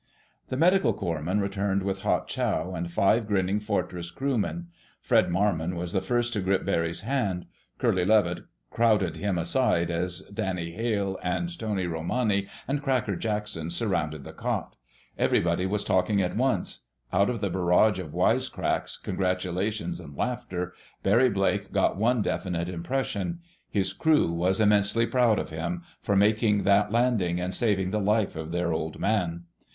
[0.47, 4.65] The medical corps man returned with hot chow and five grinning Fortress crewmen.
[4.99, 7.45] Fred Marmon was the first to grip Barry's hand.
[7.77, 14.23] Curly Levitt crowded him aside, as Danny Hale and Tony Romani and Cracker Jackson surrounded
[14.23, 14.75] the cot.
[15.19, 16.85] Everybody was talking at once.
[17.13, 20.73] Out of the barrage of wisecracks, congratulations and laughter,
[21.03, 23.37] Barry Blake got one definite impression:
[23.69, 28.35] his crew was immensely proud of him, for making that landing and saving the life
[28.35, 29.43] of their Old Man.